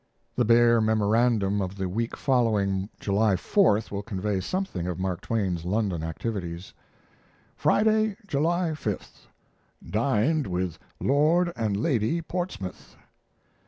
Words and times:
The 0.35 0.45
bare 0.45 0.81
memorandum 0.81 1.61
of 1.61 1.75
the 1.75 1.87
week 1.87 2.17
following 2.17 2.89
July 2.99 3.35
Fourth 3.35 3.91
will 3.91 4.01
convey 4.01 4.39
something 4.39 4.87
of 4.87 4.97
Mark 4.97 5.21
Twain's 5.21 5.63
London 5.63 6.01
activities: 6.01 6.73
Friday, 7.55 8.17
July 8.25 8.73
5. 8.73 9.27
Dined 9.87 10.47
with 10.47 10.79
Lord 10.99 11.53
and 11.55 11.77
Lady 11.77 12.19
Portsmouth. 12.19 12.95